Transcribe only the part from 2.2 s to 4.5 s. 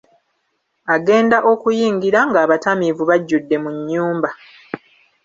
ng'abatamiivu bajjudde mu nnyumba.